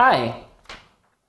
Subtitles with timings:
[0.00, 0.42] Hi.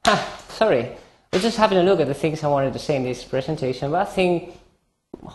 [0.08, 0.89] Ha, sorry.
[1.32, 3.91] We're just having a look at the things I wanted to say in this presentation,
[3.91, 4.57] but I think,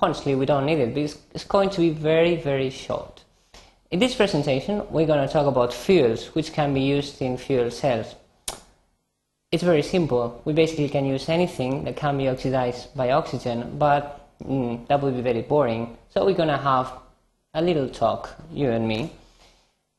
[0.02, 3.22] honestly, we don't need it because it's going to be very, very short.
[3.92, 7.70] In this presentation, we're going to talk about fuels, which can be used in fuel
[7.70, 8.16] cells.
[9.52, 10.42] It's very simple.
[10.44, 15.14] We basically can use anything that can be oxidized by oxygen, but mm, that would
[15.14, 15.96] be very boring.
[16.08, 16.92] So we're going to have
[17.54, 19.12] a little talk, you and me.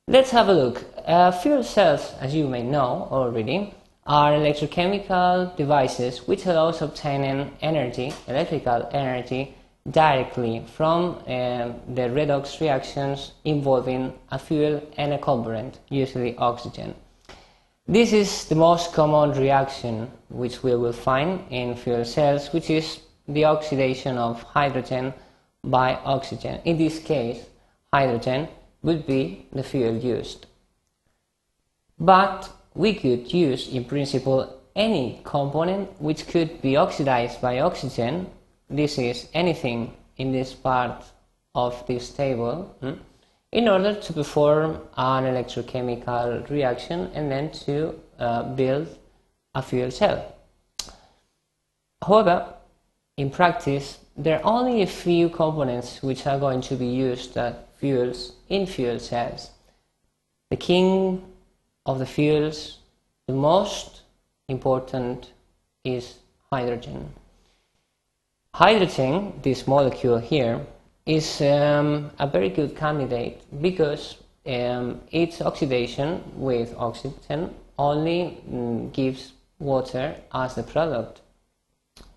[0.09, 0.84] Let's have a look.
[1.11, 3.73] Uh, fuel cells, as you may know already,
[4.07, 9.53] are electrochemical devices which allows obtaining energy, electrical energy,
[9.89, 16.95] directly from um, the redox reactions involving a fuel and a component, usually oxygen.
[17.89, 23.01] This is the most common reaction which we will find in fuel cells, which is
[23.27, 25.13] the oxidation of hydrogen
[25.62, 26.62] by oxygen.
[26.63, 27.45] In this case,
[27.91, 28.48] hydrogen
[28.81, 30.45] would be the fuel used.
[32.02, 38.26] But we could use, in principle, any component which could be oxidized by oxygen.
[38.68, 41.05] This is anything in this part
[41.54, 42.76] of this table.
[42.82, 42.94] Hmm,
[43.52, 48.88] in order to perform an electrochemical reaction and then to uh, build
[49.54, 50.26] a fuel cell.
[52.04, 52.55] However,
[53.18, 57.54] in practice, there are only a few components which are going to be used as
[57.76, 59.52] fuels in fuel cells.
[60.49, 61.30] The king
[61.85, 62.79] of the fuels,
[63.27, 64.01] the most
[64.47, 65.31] important
[65.84, 66.16] is
[66.51, 67.13] hydrogen.
[68.53, 70.66] Hydrogen, this molecule here,
[71.06, 79.34] is um, a very good candidate because um, its oxidation with oxygen only mm, gives
[79.59, 81.22] water as the product,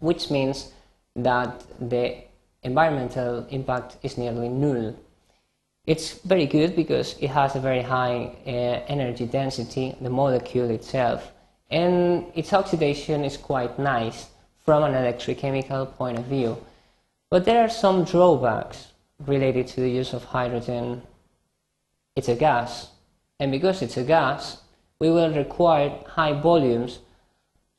[0.00, 0.72] which means
[1.16, 2.16] that the
[2.62, 4.94] environmental impact is nearly null.
[5.86, 8.50] It's very good because it has a very high uh,
[8.88, 11.30] energy density, the molecule itself,
[11.70, 14.28] and its oxidation is quite nice
[14.64, 16.56] from an electrochemical point of view.
[17.30, 18.92] But there are some drawbacks
[19.26, 21.02] related to the use of hydrogen.
[22.16, 22.88] It's a gas,
[23.38, 24.62] and because it's a gas,
[24.98, 27.00] we will require high volumes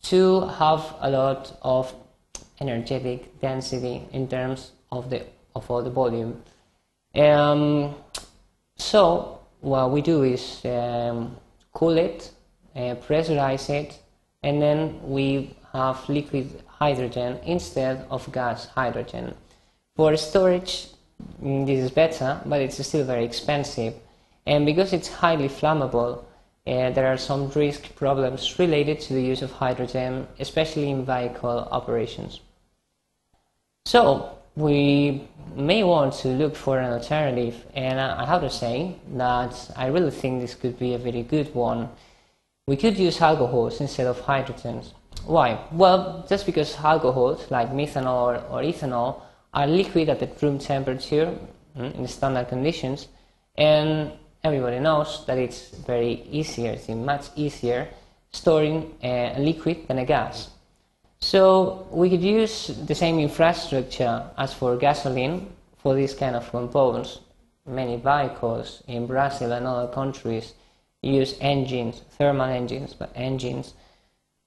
[0.04, 1.92] to have a lot of
[2.62, 6.44] energetic density in terms of the of all the volume.
[7.16, 7.96] Um,
[8.78, 11.38] so what we do is um,
[11.74, 12.31] cool it,
[12.76, 13.98] uh, pressurize it,
[14.44, 19.34] and then we have liquid hydrogen instead of gas hydrogen.
[19.96, 20.88] For storage,
[21.42, 23.94] mm, this is better, but it's still very expensive.
[24.46, 26.24] And because it's highly flammable,
[26.68, 31.68] uh, there are some risk problems related to the use of hydrogen, especially in vehicle
[31.72, 32.42] operations.
[33.86, 39.72] So, we may want to look for an alternative, and I have to say that
[39.76, 41.90] I really think this could be a very good one.
[42.68, 44.94] We could use alcohols instead of hydrogens.
[45.26, 45.60] Why?
[45.72, 49.22] Well, just because alcohols like methanol or, or ethanol
[49.54, 51.34] are liquid at the room temperature
[51.78, 53.08] mm, in standard conditions,
[53.58, 54.12] and
[54.44, 57.88] everybody knows that it's very easier, it's much easier
[58.32, 60.50] storing a liquid than a gas.
[61.25, 67.18] So we could use the same infrastructure as for gasoline for these kind of components.
[67.66, 70.53] Many vehicles in Brazil and other countries
[71.02, 73.74] use engines, thermal engines, but engines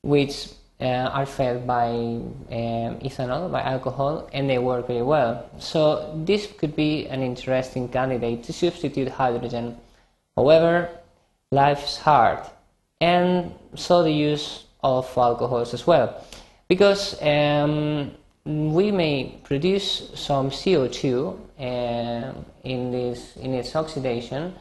[0.02, 0.50] which
[0.80, 5.50] uh, are fed by um, ethanol, by alcohol, and they work very well.
[5.58, 9.76] So this could be an interesting candidate to substitute hydrogen.
[10.36, 10.90] However,
[11.50, 12.38] life's hard,
[13.00, 16.24] and so the use of alcohols as well
[16.68, 18.12] because um,
[18.44, 22.32] we may produce some CO2 uh,
[22.64, 24.54] in this in its oxidation,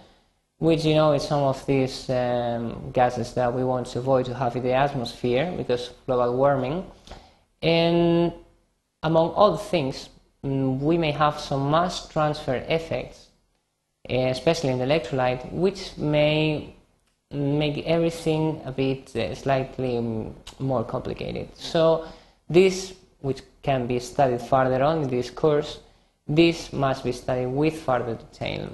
[0.57, 4.33] which you know is some of these um, gases that we want to avoid to
[4.33, 6.85] have in the atmosphere because of global warming,
[7.61, 8.33] and
[9.03, 10.09] among other things,
[10.43, 13.27] mm, we may have some mass transfer effects,
[14.09, 16.76] especially in the electrolyte, which may
[17.31, 21.49] make everything a bit uh, slightly um, more complicated.
[21.55, 22.07] So
[22.49, 25.79] this, which can be studied further on in this course,
[26.27, 28.69] this must be studied with further detail.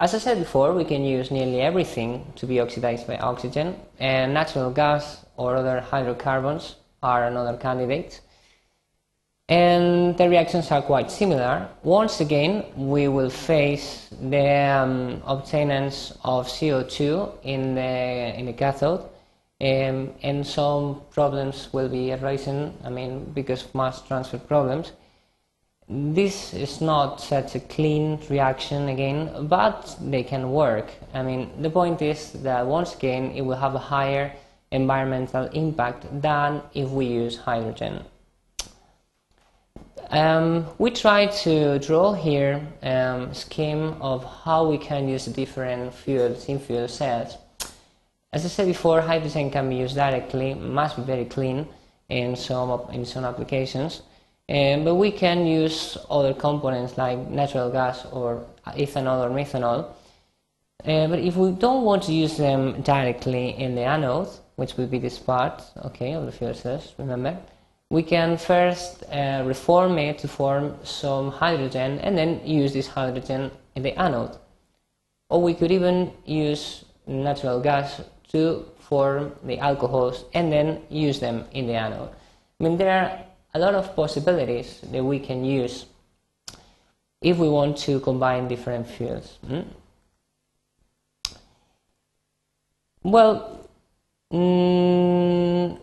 [0.00, 4.34] As I said before, we can use nearly everything to be oxidized by oxygen, and
[4.34, 8.20] natural gas or other hydrocarbons are another candidate
[9.52, 11.68] and the reactions are quite similar.
[11.82, 17.92] Once again, we will face the um, obtainance of CO2 in the,
[18.38, 19.00] in the cathode,
[19.60, 24.92] um, and some problems will be arising, I mean, because of mass transfer problems.
[25.88, 29.20] this is not such a clean reaction again,
[29.56, 30.88] but they can work.
[31.12, 34.32] I mean, the point is that once again, it will have a higher
[34.70, 37.94] environmental impact than if we use hydrogen.
[40.12, 45.94] Um, we try to draw here um, a scheme of how we can use different
[45.94, 47.38] fuels in fuel cells.
[48.30, 51.66] As I said before, hydrogen can be used directly, must be very clean
[52.10, 54.02] in some, in some applications.
[54.50, 59.94] Um, but we can use other components like natural gas or ethanol or methanol.
[60.84, 64.88] Uh, but if we don't want to use them directly in the anode, which will
[64.88, 67.38] be this part, okay, of the fuel cells, remember,
[67.92, 73.50] we can first uh, reform it to form some hydrogen and then use this hydrogen
[73.74, 74.34] in the anode.
[75.28, 81.44] Or we could even use natural gas to form the alcohols and then use them
[81.52, 82.08] in the anode.
[82.08, 83.18] I mean, there are
[83.52, 85.84] a lot of possibilities that we can use
[87.20, 89.36] if we want to combine different fuels.
[89.46, 89.68] Hmm?
[93.02, 93.68] Well,
[94.32, 95.78] mm,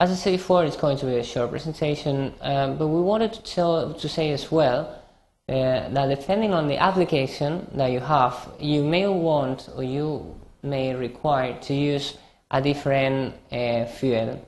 [0.00, 3.34] as I said before, it's going to be a short presentation, um, but we wanted
[3.34, 4.98] to, tell, to say as well
[5.46, 10.94] uh, that depending on the application that you have, you may want or you may
[10.94, 12.16] require to use
[12.50, 14.46] a different uh, fuel.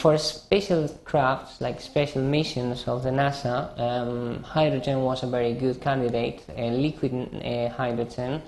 [0.00, 5.80] For special crafts, like special missions of the NASA, um, hydrogen was a very good
[5.80, 7.12] candidate, uh, liquid
[7.44, 8.42] uh, hydrogen,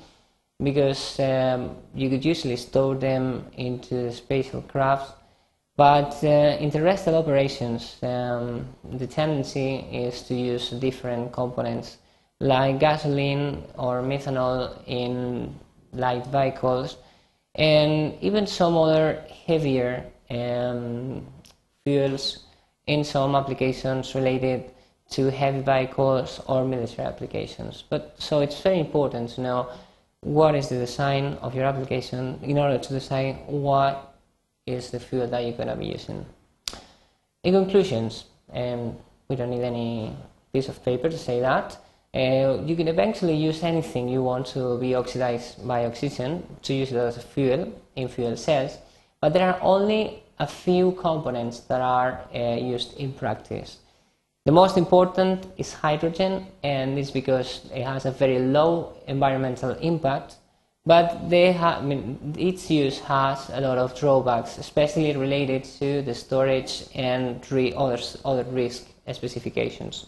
[0.62, 5.12] because um, you could usually store them into special crafts.
[5.80, 11.96] But uh, in terrestrial operations, um, the tendency is to use different components,
[12.38, 15.58] like gasoline or methanol in
[15.94, 16.98] light vehicles,
[17.54, 21.26] and even some other heavier um,
[21.84, 22.40] fuels
[22.86, 24.70] in some applications related
[25.12, 27.84] to heavy vehicles or military applications.
[27.88, 29.70] But so it's very important to know
[30.20, 34.09] what is the design of your application in order to decide what
[34.66, 36.24] is the fuel that you're going to be using.
[37.42, 38.96] In conclusions, um,
[39.28, 40.14] we don't need any
[40.52, 41.78] piece of paper to say that.
[42.12, 46.90] Uh, you can eventually use anything you want to be oxidized by oxygen to use
[46.90, 48.78] it as a fuel in fuel cells,
[49.20, 53.78] but there are only a few components that are uh, used in practice.
[54.46, 60.36] The most important is hydrogen, and it's because it has a very low environmental impact,
[60.90, 66.14] but they I mean, its use has a lot of drawbacks, especially related to the
[66.14, 67.40] storage and
[67.76, 70.06] other, other risk specifications.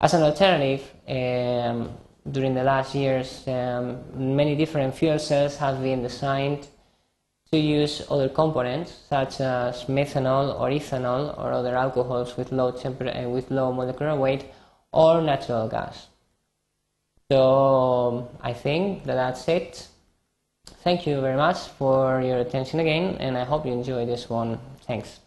[0.00, 1.96] As an alternative, um,
[2.28, 3.84] during the last years, um,
[4.40, 6.66] many different fuel cells have been designed
[7.52, 13.12] to use other components such as methanol or ethanol or other alcohols with low temperature
[13.12, 14.44] and with low molecular weight
[14.92, 16.08] or natural gas.
[17.30, 19.88] So um, I think that that's it.
[20.82, 24.58] Thank you very much for your attention again and I hope you enjoy this one.
[24.86, 25.20] Thanks.